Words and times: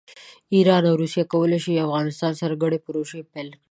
ایران 0.55 0.83
او 0.89 0.95
روسیه 1.01 1.23
کولی 1.33 1.59
شي 1.63 1.71
د 1.75 1.79
افغانستان 1.87 2.31
سره 2.41 2.59
ګډې 2.61 2.79
پروژې 2.85 3.19
پیل 3.33 3.47
کړي. 3.51 3.59